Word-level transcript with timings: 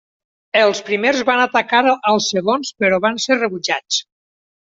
Els 0.61 0.79
primers 0.87 1.19
van 1.27 1.41
atacar 1.43 1.81
als 1.91 2.31
segons 2.35 2.73
però 2.85 3.01
van 3.05 3.23
ser 3.27 3.39
rebutjats. 3.39 4.01